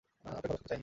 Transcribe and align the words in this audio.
আপনাকে 0.23 0.47
হতাশ 0.47 0.51
করতে 0.51 0.67
চাইনি। 0.69 0.79